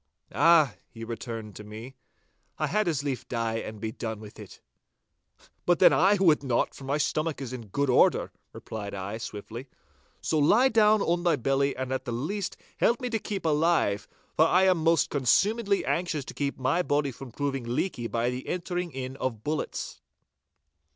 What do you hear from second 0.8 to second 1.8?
he returned to